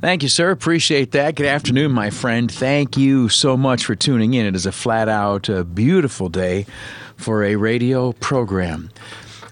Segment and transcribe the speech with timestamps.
[0.00, 0.52] Thank you, sir.
[0.52, 1.34] Appreciate that.
[1.34, 2.50] Good afternoon, my friend.
[2.50, 4.46] Thank you so much for tuning in.
[4.46, 6.66] It is a flat out uh, beautiful day
[7.16, 8.90] for a radio program.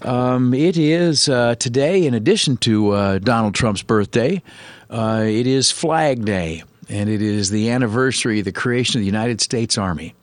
[0.03, 4.41] Um, it is uh, today, in addition to uh, Donald Trump's birthday,
[4.89, 9.07] uh, it is Flag Day, and it is the anniversary of the creation of the
[9.07, 10.15] United States Army.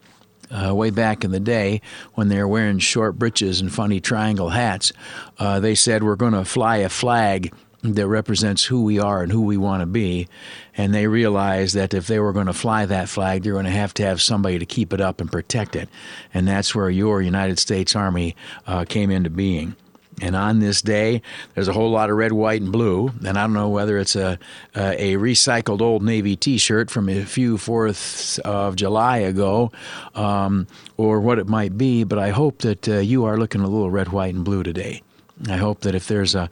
[0.49, 1.81] Uh, way back in the day,
[2.13, 4.93] when they were wearing short breeches and funny triangle hats,
[5.39, 7.51] uh, they said, We're going to fly a flag
[7.83, 10.27] that represents who we are and who we want to be.
[10.75, 13.71] And they realized that if they were going to fly that flag, they're going to
[13.71, 15.89] have to have somebody to keep it up and protect it.
[16.33, 18.35] And that's where your United States Army
[18.65, 19.75] uh, came into being.
[20.21, 21.21] And on this day,
[21.53, 23.11] there's a whole lot of red, white, and blue.
[23.25, 24.37] And I don't know whether it's a
[24.75, 29.71] a, recycled old Navy T-shirt from a few Fourths of July ago,
[30.13, 32.03] um, or what it might be.
[32.03, 35.01] But I hope that uh, you are looking a little red, white, and blue today.
[35.47, 36.49] I hope that if there's a,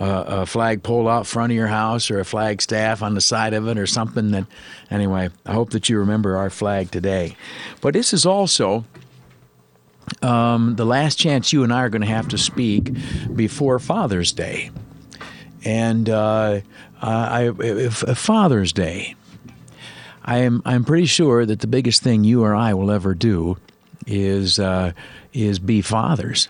[0.00, 3.20] a, a flag pole out front of your house or a flag staff on the
[3.20, 4.46] side of it or something that,
[4.90, 7.36] anyway, I hope that you remember our flag today.
[7.80, 8.84] But this is also
[10.20, 12.92] um, the last chance you and I are going to have to speak
[13.34, 14.70] before Father's Day.
[15.64, 16.60] And uh,
[17.00, 19.14] I, if, if Father's Day,
[20.24, 23.58] I am I'm pretty sure that the biggest thing you or I will ever do
[24.06, 24.92] is uh,
[25.32, 26.48] is be fathers.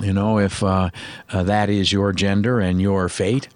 [0.00, 0.90] You know, if uh,
[1.30, 3.48] uh, that is your gender and your fate.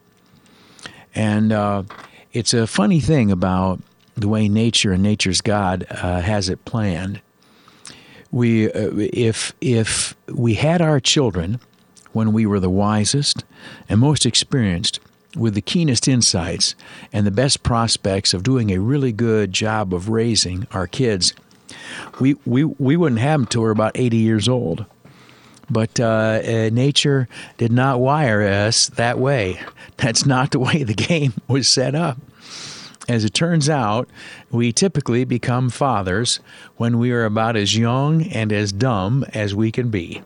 [1.15, 1.85] And uh,
[2.33, 3.81] it's a funny thing about
[4.17, 7.21] the way nature and nature's God uh, has it planned.
[8.31, 11.61] We, uh, if if we had our children
[12.13, 13.45] when we were the wisest
[13.89, 15.01] and most experienced,
[15.37, 16.75] with the keenest insights
[17.13, 21.35] and the best prospects of doing a really good job of raising our kids,
[22.21, 24.87] we we, we wouldn't have them till we're about 80 years old.
[25.69, 29.61] But uh, uh, nature did not wire us that way.
[29.97, 32.19] That's not the way the game was set up.
[33.09, 34.09] As it turns out,
[34.51, 36.41] we typically become fathers
[36.77, 40.23] when we are about as young and as dumb as we can be.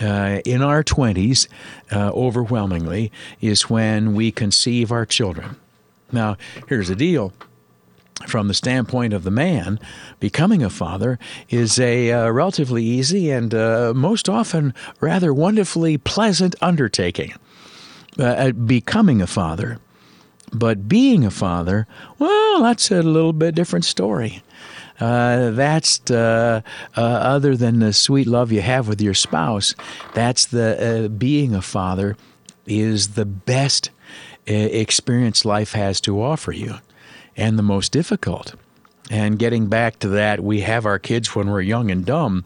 [0.00, 1.48] Uh, in our 20s,
[1.92, 5.56] uh, overwhelmingly, is when we conceive our children.
[6.12, 6.36] Now,
[6.68, 7.32] here's the deal
[8.26, 9.78] from the standpoint of the man,
[10.18, 11.18] becoming a father
[11.48, 17.32] is a uh, relatively easy and uh, most often rather wonderfully pleasant undertaking.
[18.18, 19.78] Uh, becoming a father.
[20.52, 21.86] But being a father,
[22.18, 24.42] well, that's a little bit different story.
[24.98, 26.62] Uh, that's uh,
[26.96, 29.74] uh, other than the sweet love you have with your spouse.
[30.14, 32.16] That's the uh, being a father
[32.66, 33.90] is the best
[34.48, 36.78] uh, experience life has to offer you
[37.38, 38.54] and the most difficult.
[39.10, 42.44] And getting back to that, we have our kids when we're young and dumb.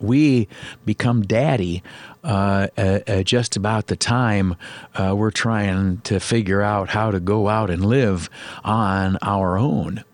[0.00, 0.48] We
[0.86, 1.82] become daddy
[2.22, 4.56] uh, uh, uh, just about the time
[4.94, 8.30] uh, we're trying to figure out how to go out and live
[8.64, 10.04] on our own.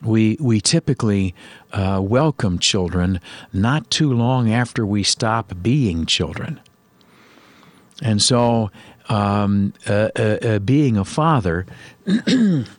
[0.00, 1.34] We, we typically
[1.72, 3.20] uh, welcome children
[3.52, 6.60] not too long after we stop being children.
[8.00, 8.70] And so,
[9.08, 11.66] um, uh, being a father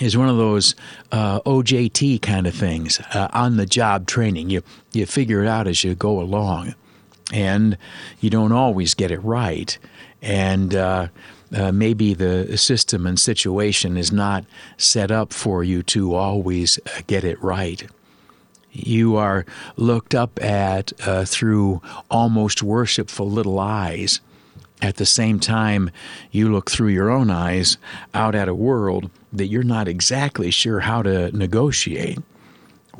[0.00, 0.74] is one of those
[1.12, 4.50] uh, OJT kind of things, uh, on the job training.
[4.50, 4.62] You
[4.92, 6.74] you figure it out as you go along,
[7.32, 7.78] and
[8.20, 9.76] you don't always get it right,
[10.20, 11.08] and uh,
[11.54, 14.44] uh maybe the system and situation is not
[14.76, 17.86] set up for you to always uh, get it right.
[18.72, 19.46] You are
[19.76, 24.20] looked up at uh, through almost worshipful little eyes.
[24.82, 25.90] At the same time,
[26.30, 27.78] you look through your own eyes
[28.12, 32.18] out at a world that you're not exactly sure how to negotiate.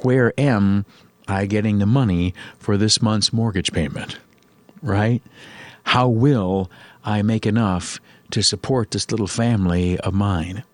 [0.02, 0.86] Where am
[1.28, 4.18] I getting the money for this month's mortgage payment?
[4.82, 5.22] Right?
[5.84, 6.70] How will
[7.04, 8.00] I make enough
[8.30, 10.64] to support this little family of mine?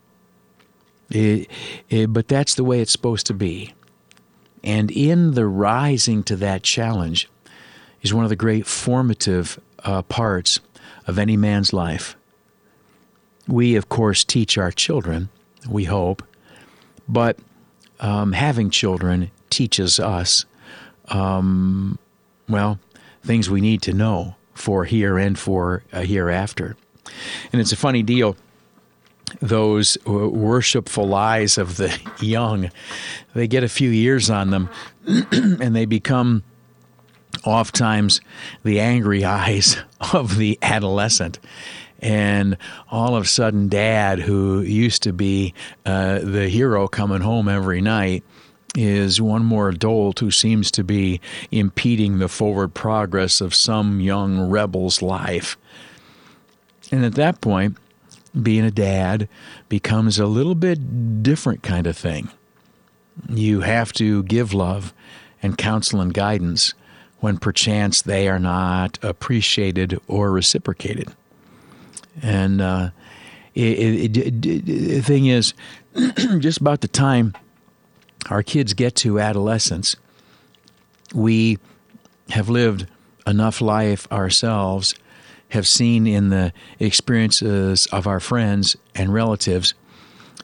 [1.11, 1.50] It,
[1.88, 3.75] it, but that's the way it's supposed to be.
[4.62, 7.29] And in the rising to that challenge
[8.03, 10.61] is one of the great formative uh, parts
[11.11, 12.17] of any man's life.
[13.47, 15.29] We, of course, teach our children
[15.69, 16.23] we hope.
[17.09, 17.39] But
[17.99, 20.45] um, having children teaches us,
[21.09, 21.99] um,
[22.49, 22.79] well,
[23.23, 26.77] things we need to know for here and for a hereafter.
[27.53, 28.37] And it's a funny deal.
[29.41, 32.71] those worshipful eyes of the young,
[33.35, 34.69] they get a few years on them
[35.06, 36.43] and they become
[37.45, 38.21] oftentimes
[38.63, 39.77] the angry eyes
[40.13, 41.39] of the adolescent.
[42.03, 42.57] And
[42.91, 45.53] all of a sudden, dad, who used to be
[45.85, 48.25] uh, the hero coming home every night,
[48.77, 51.21] is one more adult who seems to be
[51.51, 55.59] impeding the forward progress of some young rebel's life.
[56.93, 57.77] And at that point,
[58.41, 59.29] being a dad
[59.69, 62.31] becomes a little bit different kind of thing.
[63.29, 64.95] You have to give love
[65.43, 66.75] and counsel and guidance
[67.20, 71.14] when perchance they are not appreciated or reciprocated.
[72.22, 72.90] And uh,
[73.55, 75.55] it, it, it, the thing is,
[76.38, 77.34] just about the time
[78.28, 79.96] our kids get to adolescence,
[81.14, 81.58] we
[82.31, 82.87] have lived
[83.26, 84.94] enough life ourselves,
[85.50, 89.75] have seen in the experiences of our friends and relatives,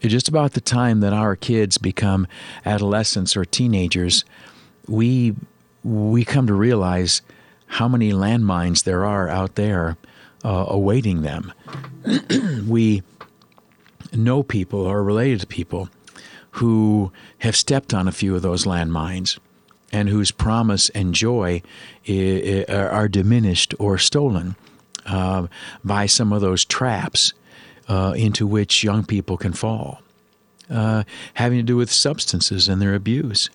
[0.02, 2.26] just about the time that our kids become
[2.64, 4.24] adolescents or teenagers,
[4.86, 5.34] we
[5.86, 7.22] we come to realize
[7.66, 9.96] how many landmines there are out there
[10.44, 11.52] uh, awaiting them.
[12.66, 13.02] we
[14.12, 15.88] know people or related to people
[16.52, 19.38] who have stepped on a few of those landmines
[19.92, 21.62] and whose promise and joy
[22.68, 24.56] are diminished or stolen
[25.06, 25.46] uh,
[25.84, 27.32] by some of those traps
[27.88, 30.00] uh, into which young people can fall,
[30.68, 31.04] uh,
[31.34, 33.48] having to do with substances and their abuse,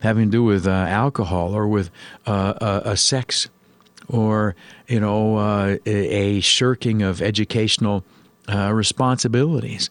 [0.00, 1.90] having to do with uh, alcohol or with
[2.26, 3.48] uh, a sex
[4.08, 4.54] or
[4.88, 8.04] you know uh, a shirking of educational
[8.48, 9.90] responsibilities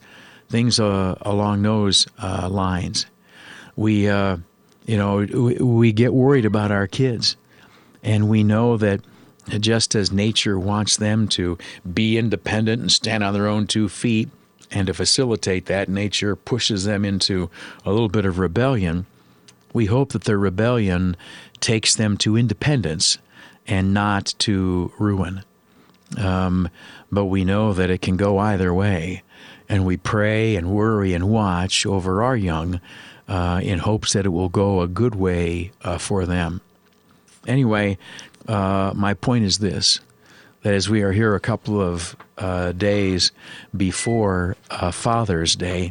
[0.50, 3.06] things uh, along those uh, lines.
[3.76, 4.38] We, uh,
[4.84, 7.36] you know, we, we get worried about our kids,
[8.02, 9.00] and we know that
[9.60, 11.56] just as nature wants them to
[11.90, 14.28] be independent and stand on their own two feet,
[14.70, 17.48] and to facilitate that, nature pushes them into
[17.84, 19.06] a little bit of rebellion.
[19.72, 21.16] We hope that their rebellion
[21.60, 23.18] takes them to independence
[23.66, 25.44] and not to ruin.
[26.16, 26.68] Um,
[27.12, 29.22] but we know that it can go either way
[29.68, 32.80] and we pray and worry and watch over our young
[33.28, 36.60] uh, in hopes that it will go a good way uh, for them.
[37.46, 37.96] Anyway,
[38.48, 40.00] uh, my point is this
[40.62, 43.32] that as we are here a couple of uh, days
[43.74, 45.90] before uh, Father's Day,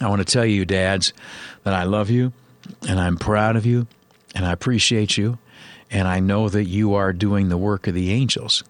[0.00, 1.12] I want to tell you, dads,
[1.64, 2.32] that I love you
[2.88, 3.86] and I'm proud of you
[4.34, 5.38] and I appreciate you
[5.90, 8.62] and I know that you are doing the work of the angels.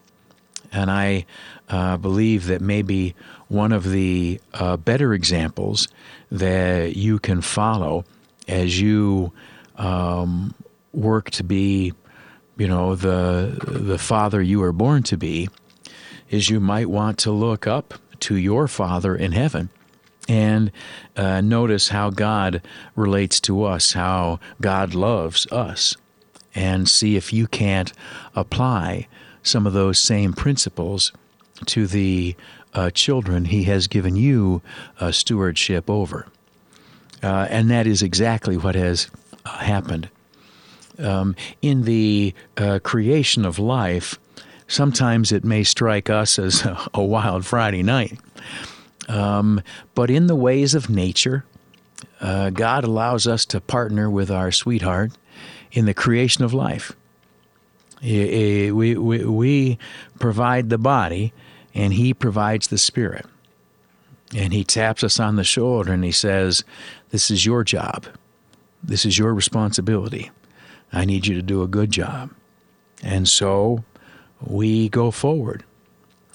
[0.73, 1.26] And I
[1.69, 3.14] uh, believe that maybe
[3.49, 5.88] one of the uh, better examples
[6.31, 8.05] that you can follow
[8.49, 9.32] as you
[9.76, 10.55] um,
[10.93, 11.93] work to be,
[12.56, 15.49] you know, the the father you were born to be,
[16.31, 19.70] is you might want to look up to your Father in heaven
[20.31, 20.71] and
[21.17, 22.62] uh, notice how God
[22.94, 25.97] relates to us, how God loves us,
[26.55, 27.93] and see if you can't
[28.37, 29.09] apply
[29.43, 31.12] some of those same principles
[31.67, 32.37] to the
[32.75, 34.62] uh, children he has given you
[35.00, 36.29] uh, stewardship over.
[37.25, 39.11] Uh, and that is exactly what has
[39.44, 40.09] uh, happened.
[41.00, 44.17] Um, in the uh, creation of life,
[44.69, 48.17] sometimes it may strike us as a, a wild Friday night.
[49.10, 49.60] Um,
[49.96, 51.44] but in the ways of nature,
[52.20, 55.12] uh, God allows us to partner with our sweetheart
[55.72, 56.93] in the creation of life.
[58.02, 59.79] We, we, we
[60.19, 61.32] provide the body,
[61.74, 63.26] and He provides the Spirit.
[64.34, 66.62] And He taps us on the shoulder and He says,
[67.10, 68.06] This is your job.
[68.82, 70.31] This is your responsibility.
[70.93, 72.31] I need you to do a good job.
[73.02, 73.84] And so
[74.40, 75.64] we go forward.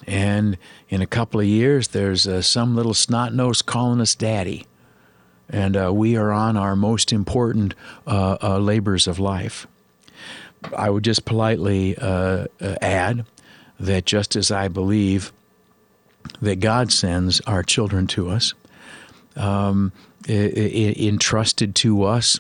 [0.08, 0.58] And
[0.90, 4.66] in a couple of years, there's uh, some little snot nosed calling us daddy.
[5.50, 7.76] And uh, we are on our most important
[8.08, 9.68] uh, uh labors of life.
[10.76, 13.26] I would just politely uh, uh, add
[13.80, 15.32] that just as I believe
[16.42, 18.54] that God sends our children to us,
[19.36, 19.92] um,
[20.28, 22.40] entrusted to us,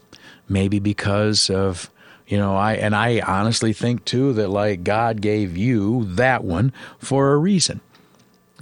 [0.49, 1.91] maybe because of
[2.27, 6.73] you know I and I honestly think too that like God gave you that one
[6.99, 7.81] for a reason,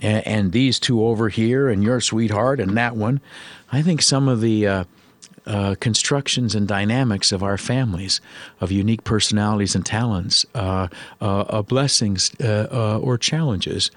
[0.01, 3.21] and, and these two over here and your sweetheart and that one,
[3.71, 4.83] I think some of the uh,
[5.45, 8.21] uh, constructions and dynamics of our families,
[8.61, 10.87] of unique personalities and talents, uh,
[11.21, 13.91] uh, blessings uh, uh, or challenges,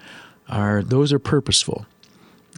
[0.49, 1.87] are those are purposeful,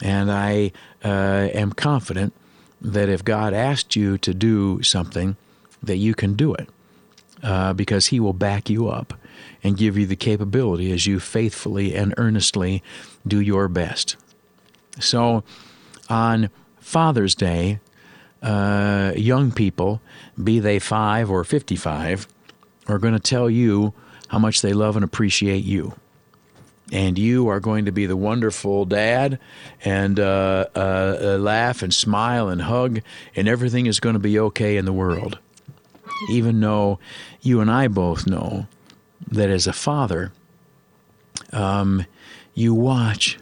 [0.03, 0.73] and I
[1.05, 2.33] uh, am confident
[2.81, 5.37] that if God asked you to do something,
[5.83, 6.69] that you can do it,
[7.41, 9.15] because He will back you up
[9.63, 12.83] and give you the capability as you faithfully and earnestly
[13.27, 14.17] do your best.
[15.01, 15.45] So
[16.09, 17.81] on Father's Day,
[18.43, 20.01] uh, young people,
[20.43, 22.29] be they five or 55,
[22.87, 23.93] are going to tell you
[24.29, 25.95] how much they love and appreciate you.
[26.91, 29.39] And you are going to be the wonderful dad
[29.85, 33.01] and uh, uh, uh, laugh and smile and hug,
[33.37, 35.39] and everything is going to be okay in the world.
[36.29, 36.99] Even though
[37.41, 38.67] you and I both know
[39.31, 40.33] that as a father,
[41.53, 42.05] um,
[42.55, 43.39] you watch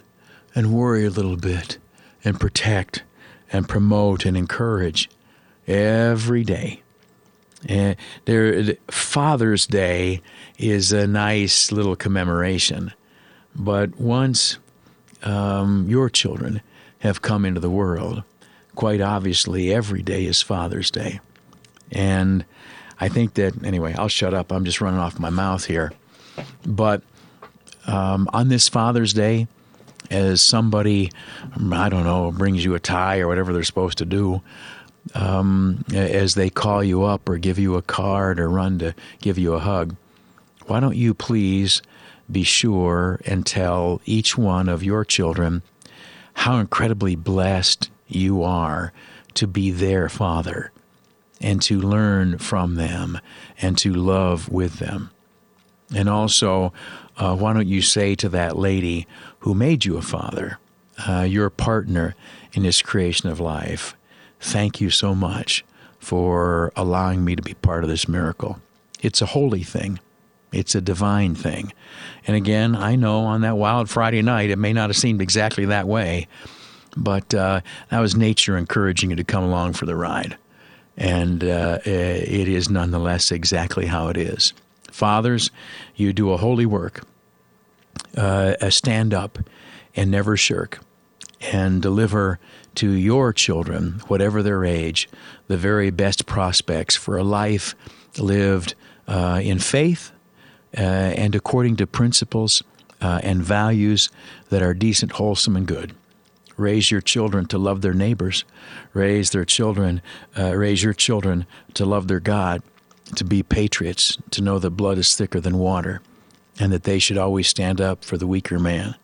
[0.54, 1.78] and worry a little bit
[2.24, 3.02] and protect
[3.52, 5.08] and promote and encourage
[5.66, 6.82] every day.
[7.68, 10.20] And there, Father's Day
[10.58, 12.92] is a nice little commemoration,
[13.54, 14.58] but once
[15.22, 16.60] um, your children
[17.00, 18.22] have come into the world,
[18.74, 21.20] quite obviously every day is Father's Day,
[21.92, 22.44] and
[22.98, 23.94] I think that anyway.
[23.94, 24.52] I'll shut up.
[24.52, 25.92] I'm just running off my mouth here,
[26.64, 27.02] but
[27.86, 29.46] um, on this Father's Day,
[30.10, 31.10] as somebody,
[31.72, 34.40] I don't know, brings you a tie or whatever they're supposed to do,
[35.14, 39.38] um, as they call you up or give you a card or run to give
[39.38, 39.96] you a hug,
[40.66, 41.82] why don't you please
[42.30, 45.62] be sure and tell each one of your children
[46.34, 48.92] how incredibly blessed you are
[49.34, 50.72] to be their father
[51.40, 53.18] and to learn from them
[53.60, 55.10] and to love with them.
[55.94, 56.72] And also,
[57.16, 59.06] uh, why don't you say to that lady
[59.40, 60.58] who made you a father,
[61.06, 62.14] uh, your partner
[62.52, 63.94] in this creation of life,
[64.40, 65.64] Thank you so much
[65.98, 68.60] for allowing me to be part of this miracle.
[69.00, 69.98] It's a holy thing.
[70.52, 71.72] It's a divine thing.
[72.26, 75.64] And again, I know on that wild Friday night, it may not have seemed exactly
[75.66, 76.28] that way,
[76.96, 80.36] but uh, that was nature encouraging you to come along for the ride.
[80.96, 84.52] And uh, it is nonetheless exactly how it is.
[84.90, 85.50] Fathers,
[85.94, 87.04] you do a holy work.
[88.16, 89.38] Uh, stand up
[89.94, 90.80] and never shirk
[91.52, 92.38] and deliver
[92.76, 95.08] to your children, whatever their age,
[95.48, 97.74] the very best prospects for a life
[98.18, 98.74] lived
[99.08, 100.12] uh, in faith
[100.76, 102.62] uh, and according to principles
[103.00, 104.10] uh, and values
[104.50, 105.94] that are decent, wholesome, and good.
[106.56, 108.44] Raise your children to love their neighbors.
[108.94, 110.00] Raise their children.
[110.36, 112.62] Uh, raise your children to love their God,
[113.14, 116.00] to be patriots, to know that blood is thicker than water,
[116.58, 118.94] and that they should always stand up for the weaker man.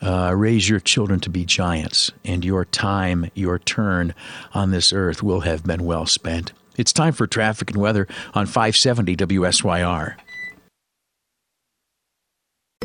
[0.00, 4.14] Uh, raise your children to be giants, and your time, your turn
[4.52, 6.52] on this earth will have been well spent.
[6.76, 10.16] It's time for traffic and weather on 570 WSYR.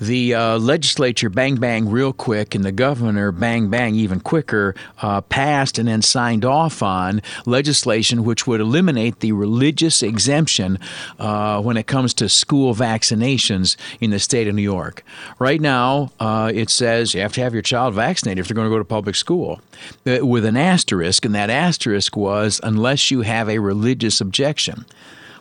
[0.00, 5.20] the uh, legislature bang bang real quick, and the governor bang bang even quicker uh,
[5.22, 10.78] passed and then signed off on legislation which would eliminate the religious exemption
[11.18, 15.02] uh, when it comes to school vaccinations in the state of New York.
[15.38, 18.66] Right now, uh, it says you have to have your child vaccinated if they're going
[18.66, 19.60] to go to public school,
[20.06, 24.84] uh, with an asterisk, and that asterisk was unless you have a religious objection.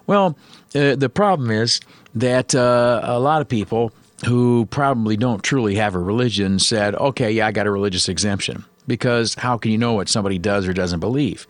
[0.06, 0.38] Well,
[0.74, 1.82] uh, the problem is
[2.16, 3.92] that uh, a lot of people
[4.26, 8.66] who probably don't truly have a religion said, okay, yeah, I got a religious exemption.
[8.88, 11.46] Because how can you know what somebody does or doesn't believe?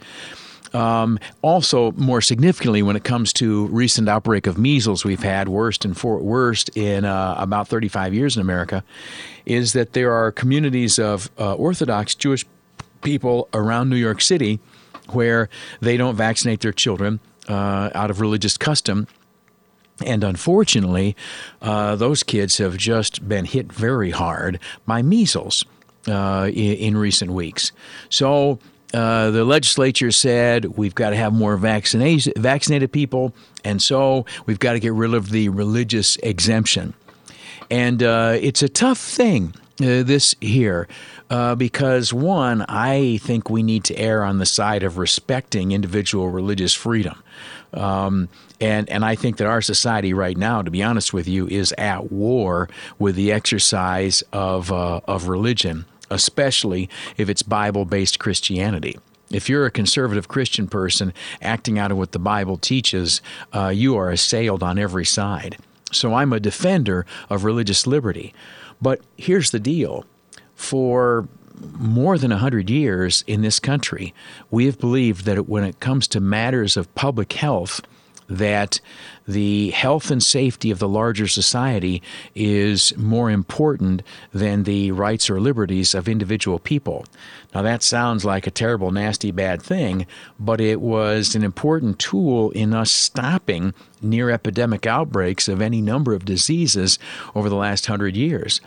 [0.74, 5.86] Um, also, more significantly, when it comes to recent outbreak of measles we've had, worst
[5.86, 8.84] in for, worst in uh, about 35 years in America,
[9.46, 12.46] is that there are communities of uh, Orthodox Jewish
[13.02, 14.60] people around New York City
[15.12, 19.08] where they don't vaccinate their children uh, out of religious custom
[20.06, 21.16] and unfortunately,
[21.62, 25.66] uh, those kids have just been hit very hard by measles
[26.08, 27.72] uh, in, in, recent weeks.
[28.10, 28.60] So
[28.94, 34.60] uh, the legislature said we've got to have more vaccinated vaccinated people, and so we've
[34.60, 36.94] got to get rid of the religious exemption.
[37.70, 40.88] And uh, it's a tough thing, uh, this here.
[41.30, 46.30] Uh, because one, I think we need to err on the side of respecting individual
[46.30, 47.22] religious freedom.
[47.74, 51.48] Um, and and I think that our society right now, to be honest with you,
[51.48, 58.20] is at war with the exercise of uh, of religion, especially if it's Bible based
[58.20, 58.98] Christianity.
[59.30, 63.22] If you're a conservative Christian person acting out of what the Bible teaches,
[63.54, 65.58] uh, you are assailed on every side.
[65.92, 68.34] So I'm a defender of religious liberty.
[68.82, 70.06] But here's the deal
[70.56, 71.28] for
[71.78, 74.14] more than 100 years in this country,
[74.52, 77.82] we have believed that when it comes to matters of public health,
[78.30, 78.80] that
[79.28, 82.02] the health and safety of the larger society
[82.36, 84.02] is more important
[84.34, 87.06] than the rights or liberties of individual people.
[87.54, 90.06] Now, that sounds like a terrible, nasty, bad thing,
[90.40, 96.14] but it was an important tool in us stopping near epidemic outbreaks of any number
[96.14, 97.00] of diseases
[97.36, 98.62] over the last hundred years.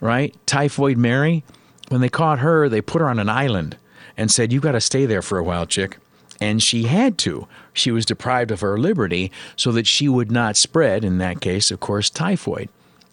[0.00, 0.34] Right?
[0.46, 1.44] Typhoid Mary,
[1.88, 3.76] when they caught her, they put her on an island
[4.16, 5.98] and said, You've got to stay there for a while, chick
[6.42, 7.46] and she had to.
[7.72, 11.70] She was deprived of her liberty so that she would not spread, in that case,
[11.70, 12.68] of course, typhoid.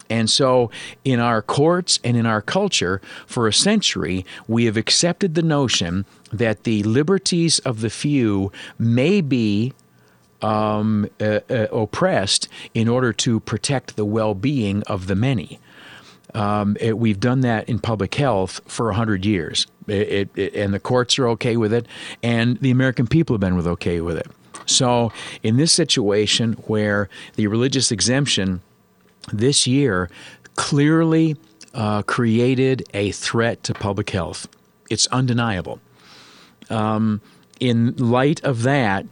[0.09, 0.71] And so,
[1.05, 6.05] in our courts and in our culture, for a century, we have accepted the notion
[6.33, 9.73] that the liberties of the few may be
[10.41, 15.59] um, uh, uh, oppressed in order to protect the well being of the many.
[16.33, 19.67] Um, it, we've done that in public health for 100 years.
[19.89, 21.87] It, it, and the courts are okay with it,
[22.23, 24.27] and the American people have been with okay with it.
[24.65, 28.61] So, in this situation where the religious exemption
[29.31, 30.09] this year
[30.55, 31.37] clearly
[31.73, 34.47] uh, created a threat to public health,
[34.89, 35.79] it's undeniable.
[36.69, 37.21] Um,
[37.59, 39.05] in light of that,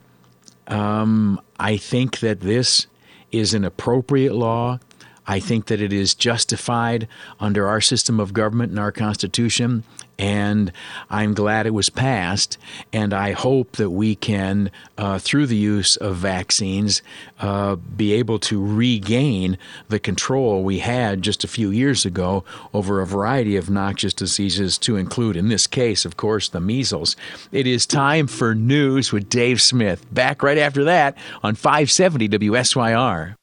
[0.67, 2.87] um, I think that this
[3.31, 4.79] is an appropriate law.
[5.25, 7.07] I think that it is justified
[7.39, 9.83] under our system of government and our Constitution,
[10.19, 10.71] and
[11.09, 12.57] I'm glad it was passed.
[12.91, 17.01] And I hope that we can, uh, through the use of vaccines,
[17.39, 19.57] uh, be able to regain
[19.89, 22.43] the control we had just a few years ago
[22.73, 27.15] over a variety of noxious diseases, to include, in this case, of course, the measles.
[27.51, 30.05] It is time for news with Dave Smith.
[30.13, 33.35] Back right after that on 570 WSYR.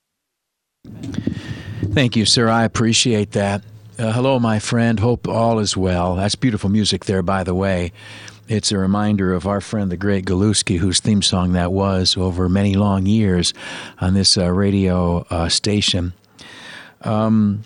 [1.93, 2.49] Thank you, sir.
[2.49, 3.63] I appreciate that.
[3.97, 4.99] Uh, hello, my friend.
[4.99, 6.17] Hope all is well.
[6.17, 7.93] That's beautiful music there, by the way.
[8.49, 12.49] It's a reminder of our friend, the great Galuski, whose theme song that was over
[12.49, 13.55] many long years
[14.01, 16.13] on this uh, radio uh, station.
[17.03, 17.63] Um,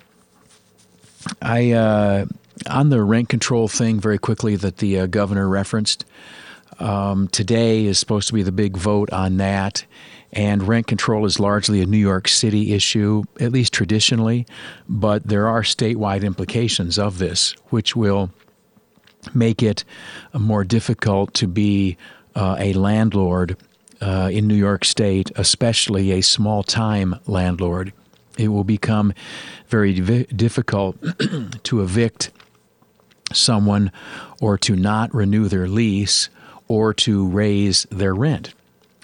[1.41, 2.27] I uh,
[2.69, 6.05] on the rent control thing very quickly that the uh, governor referenced.
[6.79, 9.87] Um, today is supposed to be the big vote on that
[10.33, 14.47] and rent control is largely a New York City issue, at least traditionally,
[14.89, 18.31] but there are statewide implications of this, which will
[19.35, 19.85] make it
[20.35, 21.97] more difficult to be
[22.35, 23.57] uh, a landlord
[24.01, 27.93] uh, in New York State, especially a small time landlord.
[28.37, 29.13] It will become
[29.69, 30.97] very difficult
[31.65, 32.31] to evict
[33.33, 33.91] someone
[34.41, 36.29] or to not renew their lease
[36.69, 38.55] or to raise their rent.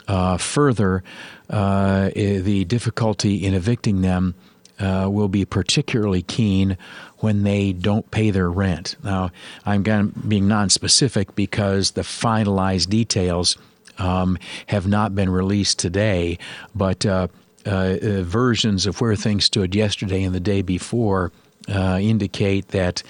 [0.07, 1.03] Uh, further,
[1.51, 4.35] uh, the difficulty in evicting them
[4.79, 6.77] uh, will be particularly keen
[7.19, 8.97] when they don't pay their rent.
[9.03, 9.31] Now,
[9.64, 13.57] I'm being non-specific because the finalized details
[13.99, 16.38] um, have not been released today,
[16.75, 17.29] but uh,
[17.64, 21.33] uh, versions of where things stood yesterday and the day before
[21.69, 23.03] uh, indicate that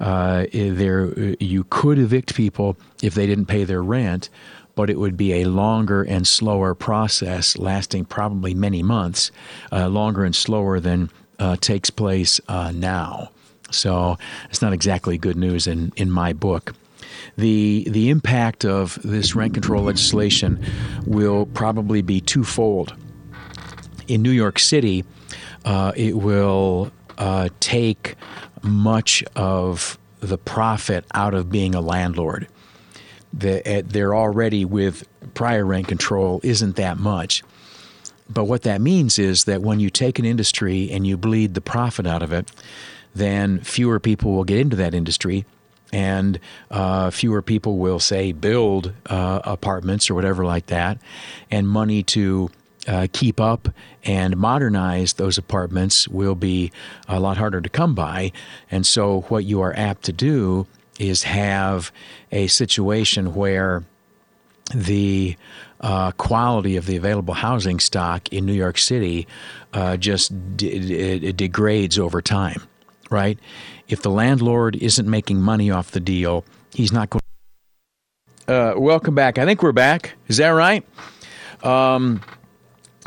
[0.00, 4.28] uh, there you could evict people if they didn't pay their rent,
[4.74, 9.30] but it would be a longer and slower process, lasting probably many months,
[9.72, 13.30] uh, longer and slower than uh, takes place uh, now.
[13.70, 14.18] So
[14.50, 16.74] it's not exactly good news in, in my book.
[17.36, 20.64] The, the impact of this rent control legislation
[21.06, 22.94] will probably be twofold.
[24.06, 25.04] In New York City,
[25.64, 28.16] uh, it will uh, take
[28.62, 32.48] much of the profit out of being a landlord
[33.38, 37.42] that they're already with prior rent control isn't that much.
[38.28, 41.60] But what that means is that when you take an industry and you bleed the
[41.60, 42.50] profit out of it,
[43.14, 45.44] then fewer people will get into that industry,
[45.92, 50.98] and uh, fewer people will say build uh, apartments or whatever like that,
[51.50, 52.50] and money to
[52.88, 53.68] uh, keep up
[54.02, 56.70] and modernize those apartments will be
[57.08, 58.32] a lot harder to come by.
[58.70, 60.66] And so, what you are apt to do
[60.98, 61.90] is have
[62.30, 63.84] a situation where
[64.74, 65.36] the
[65.80, 69.26] uh, quality of the available housing stock in New York City
[69.72, 72.62] uh, just de- degrades over time,
[73.10, 73.38] right?
[73.88, 77.20] If the landlord isn't making money off the deal, he's not going.
[78.48, 79.38] Uh, welcome back.
[79.38, 80.14] I think we're back.
[80.28, 80.86] Is that right?
[81.62, 82.20] Um,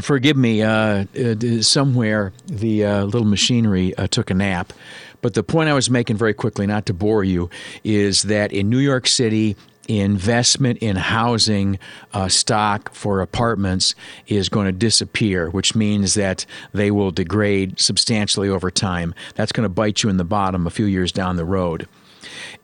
[0.02, 0.62] forgive me.
[0.62, 4.74] Uh, uh, somewhere the uh, little machinery took a nap.
[5.22, 7.50] But the point I was making very quickly, not to bore you,
[7.84, 9.56] is that in New York City
[9.88, 11.80] investment in housing
[12.14, 13.96] uh, stock for apartments
[14.28, 19.14] is going to disappear, which means that they will degrade substantially over time.
[19.36, 21.88] That's going to bite you in the bottom a few years down the road.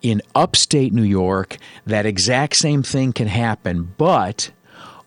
[0.01, 4.51] In upstate New York, that exact same thing can happen, but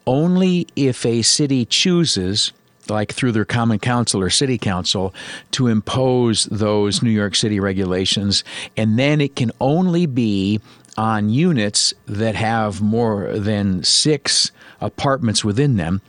[0.07, 2.53] only if a city chooses
[2.91, 5.15] like through their common council or city council
[5.53, 8.45] to impose those New York City regulations.
[8.77, 10.61] And then it can only be
[10.99, 16.01] on units that have more than 6 apartments within them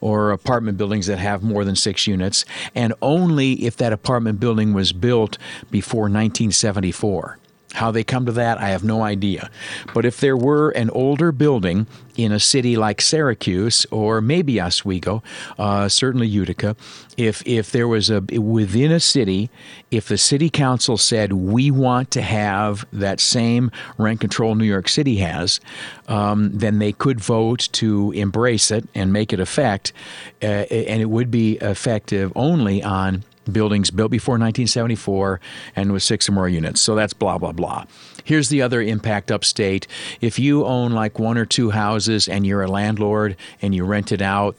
[0.00, 4.72] or apartment buildings that have more than 6 units and only if that apartment building
[4.72, 5.36] was built
[5.70, 7.38] before 1974
[7.72, 9.50] how they come to that, I have no idea.
[9.94, 15.22] But if there were an older building in a city like Syracuse or maybe Oswego,
[15.58, 16.76] uh, certainly Utica,
[17.16, 19.50] if if there was a within a city,
[19.90, 24.88] if the city council said we want to have that same rent control New York
[24.88, 25.60] City has,
[26.08, 29.92] um, then they could vote to embrace it and make it effect,
[30.42, 35.40] uh, and it would be effective only on buildings built before 1974
[35.76, 36.80] and with six or more units.
[36.80, 37.84] So that's blah, blah, blah.
[38.24, 39.86] Here's the other impact upstate.
[40.20, 44.12] If you own like one or two houses and you're a landlord and you rent
[44.12, 44.56] it out,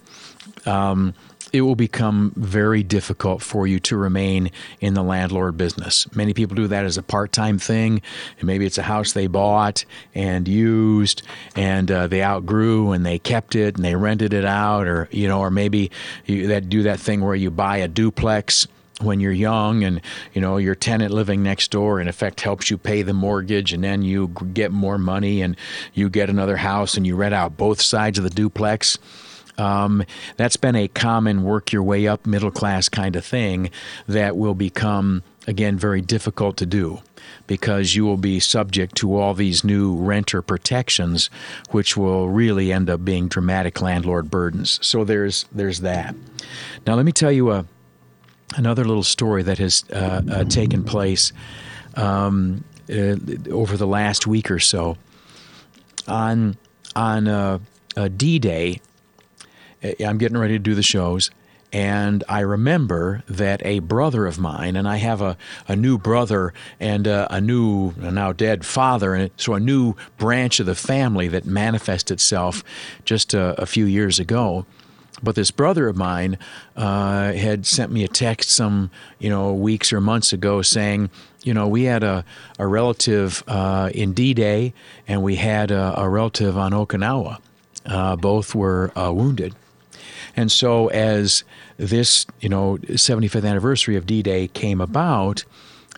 [0.65, 1.13] um,
[1.51, 6.13] it will become very difficult for you to remain in the landlord business.
[6.15, 8.01] Many people do that as a part time thing.
[8.39, 11.21] And maybe it's a house they bought and used
[11.56, 15.27] and uh, they outgrew and they kept it and they rented it out, or, you
[15.27, 15.91] know, or maybe
[16.25, 18.67] you that do that thing where you buy a duplex
[19.02, 20.02] when you're young and
[20.34, 23.84] you know your tenant living next door in effect helps you pay the mortgage and
[23.84, 25.56] then you get more money and
[25.94, 28.98] you get another house and you rent out both sides of the duplex
[29.58, 30.04] um,
[30.38, 33.70] that's been a common work your way up middle class kind of thing
[34.08, 37.00] that will become, again, very difficult to do
[37.48, 41.30] because you will be subject to all these new renter protections,
[41.72, 44.80] which will really end up being dramatic landlord burdens.
[44.82, 46.16] So there's there's that.
[46.88, 47.66] Now let me tell you a
[48.56, 51.34] another little story that has uh, uh, taken place
[51.96, 53.16] um, uh,
[53.50, 54.98] over the last week or so.
[56.08, 56.58] On
[56.96, 57.60] on uh,
[58.18, 58.82] D Day,
[59.84, 61.32] uh, I'm getting ready to do the shows.
[61.74, 65.38] And I remember that a brother of mine, and I have a,
[65.70, 69.96] a new brother and a, a new, a now dead father, and so a new
[70.18, 72.62] branch of the family that manifested itself
[73.06, 74.66] just a, a few years ago.
[75.24, 76.38] But this brother of mine
[76.76, 81.10] uh, had sent me a text some, you know, weeks or months ago saying,
[81.43, 82.24] you know, we had a,
[82.58, 84.74] a relative uh, in D Day
[85.08, 87.39] and we had a, a relative on Okinawa.
[87.86, 89.56] Uh, both were uh, wounded.
[90.36, 91.43] And so, as
[91.78, 95.43] this, you know, 75th anniversary of D-Day came about,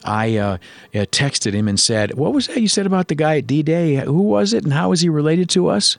[0.06, 0.58] I uh,
[0.94, 3.96] texted him and said, "What was that you said about the guy at D-Day?
[3.98, 5.98] Who was it, and how is he related to us?"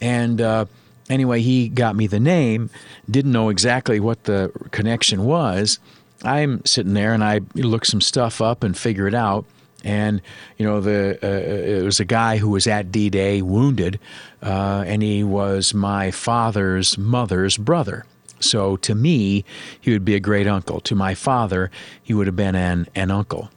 [0.00, 0.66] And uh,
[1.08, 2.70] anyway, he got me the name.
[3.10, 5.78] Didn't know exactly what the connection was.
[6.24, 9.44] I'm sitting there and I look some stuff up and figure it out
[9.84, 10.20] and
[10.58, 13.98] you know the uh, it was a guy who was at D-Day wounded,
[14.42, 18.04] uh, and he was my father's mother's brother.
[18.40, 19.44] So to me,
[19.80, 20.80] he would be a great uncle.
[20.80, 21.70] To my father,
[22.02, 23.50] he would have been an an uncle.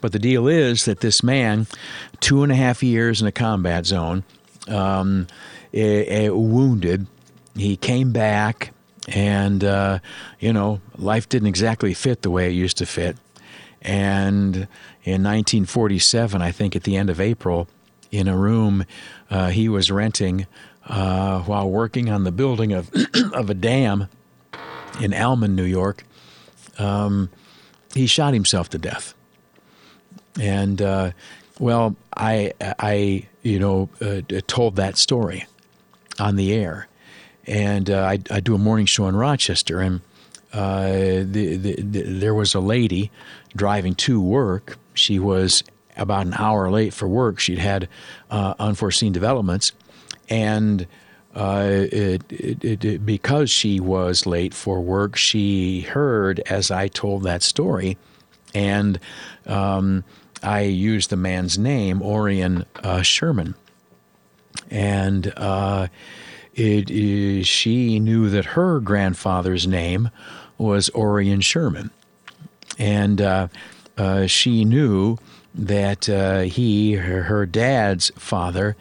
[0.00, 1.66] But the deal is that this man,
[2.20, 4.24] two and a half years in a combat zone,
[4.68, 5.26] um,
[5.72, 7.06] a wounded,
[7.54, 8.72] he came back,
[9.08, 9.98] and uh,
[10.38, 13.16] you know life didn't exactly fit the way it used to fit,
[13.82, 14.68] and
[15.02, 17.68] in 1947, I think at the end of April,
[18.10, 18.84] in a room
[19.30, 20.46] uh, he was renting
[20.86, 22.90] uh, while working on the building of,
[23.32, 24.08] of a dam
[25.00, 26.04] in Almond, New York.
[26.78, 27.30] Um,
[27.94, 29.14] he shot himself to death.
[30.38, 31.12] And, uh,
[31.58, 35.44] well, I, I, you know, uh, told that story
[36.20, 36.86] on the air.
[37.46, 40.00] And uh, I, I do a morning show in Rochester, and
[40.52, 40.90] uh,
[41.24, 43.10] the, the, the, there was a lady
[43.56, 45.64] driving to work she was
[45.96, 47.40] about an hour late for work.
[47.40, 47.88] She'd had
[48.30, 49.72] uh, unforeseen developments,
[50.28, 50.86] and
[51.34, 57.22] uh, it, it, it, because she was late for work, she heard as I told
[57.24, 57.96] that story,
[58.54, 58.98] and
[59.46, 60.04] um,
[60.42, 63.54] I used the man's name, Orion uh, Sherman,
[64.70, 65.88] and uh,
[66.54, 70.10] it, she knew that her grandfather's name
[70.58, 71.90] was Orion Sherman,
[72.78, 73.48] and uh,
[73.96, 75.18] uh, she knew
[75.54, 78.76] that uh, he, her, her, dad's father,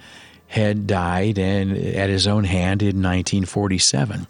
[0.47, 4.27] had died and at his own hand in 1947.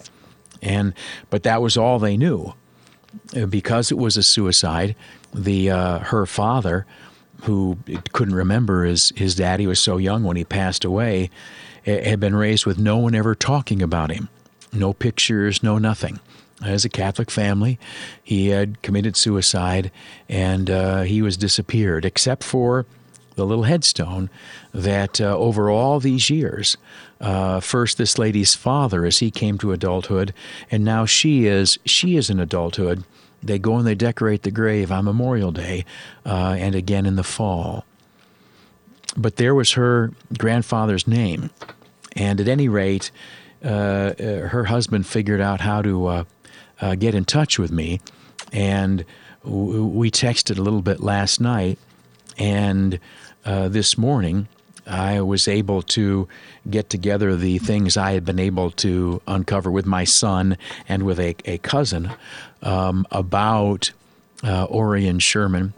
[0.62, 0.94] And
[1.30, 2.54] but that was all they knew,
[3.50, 4.96] because it was a suicide.
[5.34, 6.86] The uh, her father
[7.44, 7.78] who
[8.12, 11.30] couldn't remember his, his dad, he was so young when he passed away,
[11.86, 14.30] had been raised with no one ever talking about him.
[14.72, 16.20] No pictures, no nothing.
[16.64, 17.80] As a Catholic family,
[18.22, 19.92] he had committed suicide
[20.28, 22.86] and uh, he was disappeared, except for
[23.36, 24.30] the little headstone
[24.74, 26.76] that uh, over all these years,
[27.22, 30.34] uh, first this lady's father as he came to adulthood,
[30.70, 33.06] and now she is she is in adulthood.
[33.42, 35.86] They go and they decorate the grave on Memorial Day,
[36.26, 37.86] uh, and again in the fall.
[39.18, 41.50] But there was her grandfather's name,
[42.16, 43.12] and at any rate,
[43.64, 48.00] uh, uh, her husband figured out how to uh, get in touch with me,
[48.52, 49.04] and
[49.44, 51.80] w- we texted a little bit last night,
[52.38, 53.00] and
[53.46, 54.48] uh, this morning,
[54.90, 56.28] I was able to
[56.70, 61.20] get together the things I had been able to uncover with my son and with
[61.20, 62.12] a, a cousin
[62.64, 63.92] um, about
[64.44, 65.74] uh, Orion Sherman.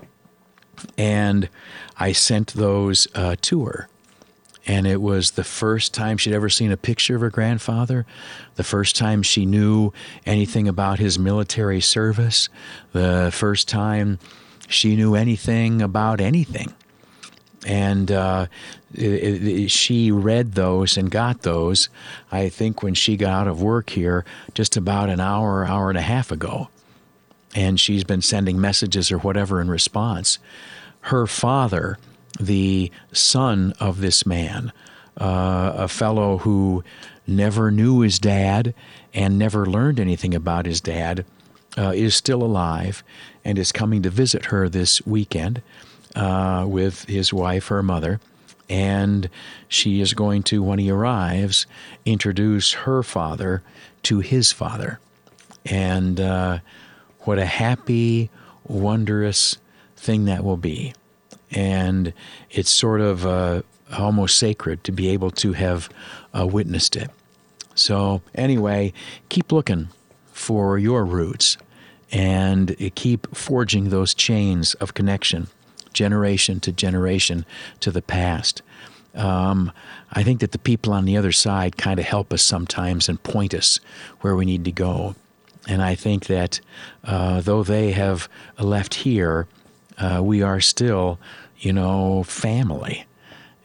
[0.98, 1.50] And
[1.98, 3.88] I sent those uh, to her.
[4.66, 8.06] And it was the first time she'd ever seen a picture of her grandfather,
[8.56, 9.92] the first time she knew
[10.26, 12.48] anything about his military service,
[12.94, 14.20] the first time
[14.68, 16.74] she knew anything about anything
[17.66, 18.48] and uh,
[18.98, 21.90] she read those and got those.
[22.32, 25.98] I think when she got out of work here, just about an hour, hour and
[25.98, 26.70] a half ago,
[27.56, 30.40] and she's been sending messages or whatever in response.
[31.02, 31.98] Her father,
[32.40, 34.72] the son of this man,
[35.18, 36.84] uh, a fellow who
[37.28, 38.74] never knew his dad
[39.14, 41.26] and never learned anything about his dad,
[41.78, 43.04] uh, is still alive
[43.44, 45.62] and is coming to visit her this weekend
[46.16, 48.20] uh, with his wife, her mother,
[48.72, 49.30] and
[49.68, 51.68] she is going to, when he arrives,
[52.06, 53.62] introduce her father
[54.04, 55.00] to his father.
[55.66, 56.60] And uh,
[57.20, 58.30] what a happy,
[58.66, 59.58] wondrous
[59.98, 60.94] thing that will be.
[61.52, 62.14] And
[62.50, 63.64] it's sort of uh,
[63.96, 65.90] almost sacred to be able to have
[66.34, 67.12] uh, witnessed it.
[67.76, 68.94] So, anyway,
[69.28, 69.90] keep looking
[70.32, 71.58] for your roots
[72.10, 75.48] and keep forging those chains of connection
[75.94, 77.46] generation to generation
[77.80, 78.62] to the past.
[79.14, 79.72] Um,
[80.12, 83.22] I think that the people on the other side kind of help us sometimes and
[83.24, 83.80] point us
[84.22, 85.16] where we need to go.
[85.68, 86.60] And I think that
[87.04, 88.28] uh, though they have
[88.58, 89.48] left here,
[89.98, 91.20] uh, we are still,
[91.60, 93.06] you know, family.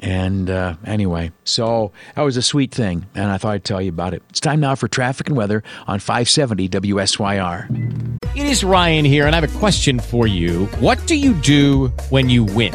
[0.00, 3.88] And uh, anyway, so that was a sweet thing, and I thought I'd tell you
[3.88, 4.22] about it.
[4.28, 8.18] It's time now for traffic and weather on 570 WSYR.
[8.36, 10.66] It is Ryan here, and I have a question for you.
[10.80, 12.74] What do you do when you win?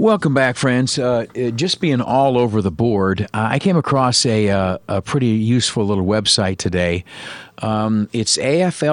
[0.00, 0.96] Welcome back, friends.
[0.96, 5.26] Uh, just being all over the board, uh, I came across a, uh, a pretty
[5.26, 7.04] useful little website today.
[7.62, 8.92] Um, it's aflcio.org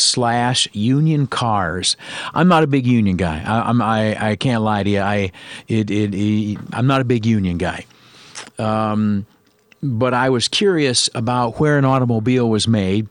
[0.00, 1.96] slash union cars.
[2.34, 3.44] I'm not a big union guy.
[3.46, 4.98] I, I'm, I, I can't lie to you.
[4.98, 5.30] I,
[5.68, 7.86] it, it, it, I'm not a big union guy.
[8.58, 9.24] Um,
[9.84, 13.06] but I was curious about where an automobile was made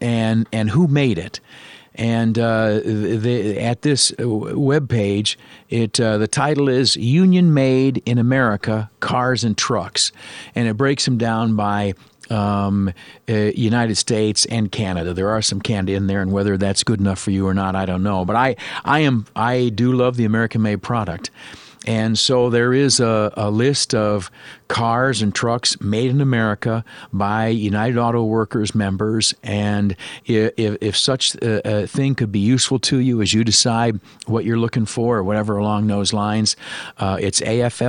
[0.00, 1.40] and, and who made it.
[1.94, 2.80] And uh,
[3.58, 9.58] at this web page, it uh, the title is "Union Made in America: Cars and
[9.58, 10.12] Trucks,"
[10.54, 11.94] and it breaks them down by
[12.30, 12.92] um,
[13.28, 15.12] uh, United States and Canada.
[15.12, 17.74] There are some Canada in there, and whether that's good enough for you or not,
[17.74, 18.24] I don't know.
[18.24, 21.30] But I, I am, I do love the American-made product.
[21.86, 24.30] And so there is a, a, list of
[24.68, 29.34] cars and trucks made in America by United Auto Workers members.
[29.42, 34.44] And if, if such a, thing could be useful to you as you decide what
[34.44, 36.54] you're looking for or whatever along those lines,
[36.98, 37.88] uh, it's aflcio.org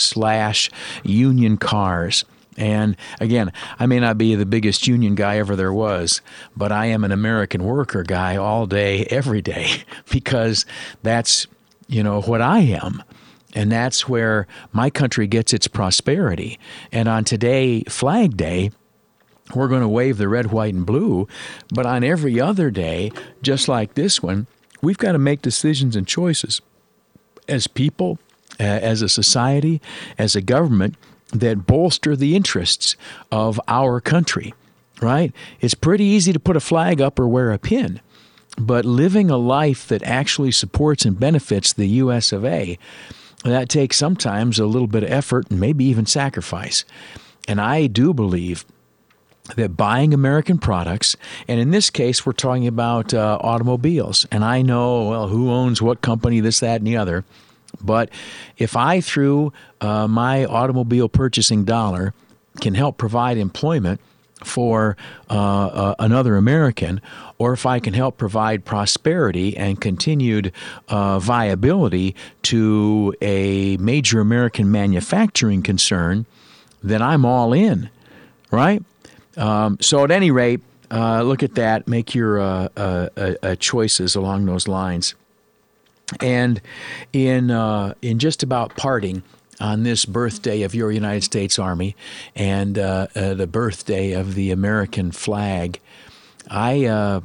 [0.00, 0.70] slash
[1.04, 2.24] union cars.
[2.56, 6.20] And again, I may not be the biggest union guy ever there was,
[6.56, 10.66] but I am an American worker guy all day, every day, because
[11.02, 11.46] that's
[11.88, 13.02] you know, what I am.
[13.54, 16.58] And that's where my country gets its prosperity.
[16.90, 18.70] And on today, Flag Day,
[19.54, 21.28] we're going to wave the red, white, and blue.
[21.72, 24.46] But on every other day, just like this one,
[24.80, 26.62] we've got to make decisions and choices
[27.48, 28.18] as people,
[28.58, 29.82] as a society,
[30.16, 30.96] as a government
[31.32, 32.96] that bolster the interests
[33.30, 34.54] of our country,
[35.00, 35.32] right?
[35.60, 38.00] It's pretty easy to put a flag up or wear a pin.
[38.58, 42.32] But living a life that actually supports and benefits the U.S.
[42.32, 42.78] of A.
[43.44, 46.84] That takes sometimes a little bit of effort and maybe even sacrifice.
[47.48, 48.64] And I do believe
[49.56, 51.16] that buying American products,
[51.48, 54.26] and in this case, we're talking about uh, automobiles.
[54.30, 57.24] And I know, well, who owns what company, this, that, and the other.
[57.80, 58.10] But
[58.58, 62.14] if I, through uh, my automobile purchasing dollar,
[62.60, 64.00] can help provide employment
[64.44, 64.96] for
[65.30, 67.00] uh, uh, another American,
[67.38, 70.52] or if I can help provide prosperity and continued
[70.88, 76.26] uh, viability to a major American manufacturing concern,
[76.82, 77.90] then I'm all in,
[78.50, 78.82] right?
[79.36, 84.44] Um, so, at any rate, uh, look at that, make your uh, uh, choices along
[84.44, 85.14] those lines.
[86.20, 86.60] And
[87.14, 87.50] in,
[88.02, 89.22] in just about parting,
[89.60, 91.94] on this birthday of your United States Army
[92.34, 95.80] and uh, uh, the birthday of the American flag,
[96.48, 97.20] I uh,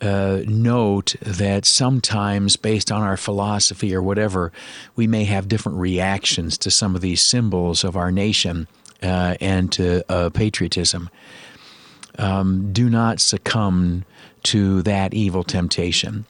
[0.00, 4.52] uh, note that sometimes, based on our philosophy or whatever,
[4.96, 8.66] we may have different reactions to some of these symbols of our nation
[9.02, 11.10] uh, and to uh, patriotism.
[12.18, 14.04] Um, do not succumb
[14.44, 16.26] to that evil temptation.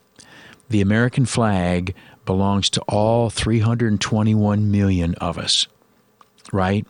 [0.68, 1.94] The American flag
[2.30, 5.66] belongs to all 321 million of us,
[6.52, 6.86] right?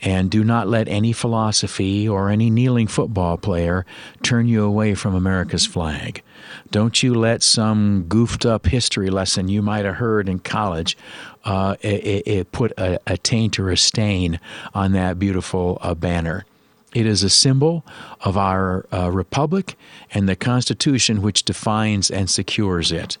[0.00, 3.84] And do not let any philosophy or any kneeling football player
[4.22, 6.22] turn you away from America's flag.
[6.70, 10.96] Don't you let some goofed up history lesson you might have heard in college
[11.44, 14.40] uh, it, it put a, a, taint or a stain
[14.72, 16.46] on that beautiful uh, banner.
[16.94, 17.86] It is a symbol
[18.20, 19.76] of our uh, republic
[20.10, 23.16] and the Constitution which defines and secures it.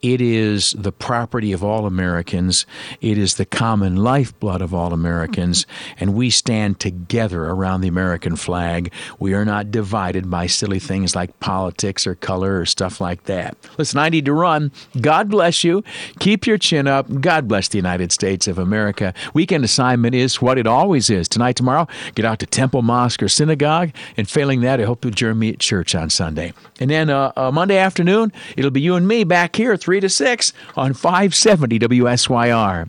[0.00, 2.66] It is the property of all Americans.
[3.00, 5.66] It is the common lifeblood of all Americans,
[5.98, 8.92] and we stand together around the American flag.
[9.18, 13.56] We are not divided by silly things like politics or color or stuff like that.
[13.76, 14.70] Listen, I need to run.
[15.00, 15.82] God bless you.
[16.20, 17.20] Keep your chin up.
[17.20, 19.12] God bless the United States of America.
[19.34, 21.28] Weekend assignment is what it always is.
[21.28, 25.14] Tonight, tomorrow, get out to Temple Mosque or synagogue, and failing that, I hope you'll
[25.14, 26.52] join me at church on Sunday.
[26.80, 30.08] And then uh, uh, Monday afternoon, it'll be you and me back here 3 to
[30.08, 32.88] 6 on 570 WSYR.